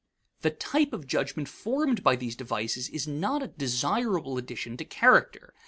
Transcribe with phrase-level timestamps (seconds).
[0.41, 5.53] The type of judgment formed by these devices is not a desirable addition to character.